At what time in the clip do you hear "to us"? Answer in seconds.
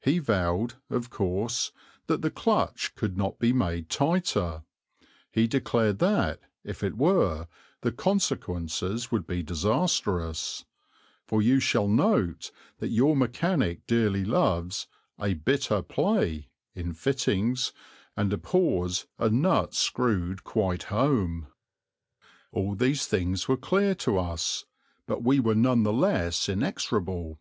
23.94-24.64